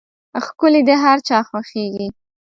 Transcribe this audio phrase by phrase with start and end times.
[0.45, 2.07] ښکلي د هر چا خوښېږي.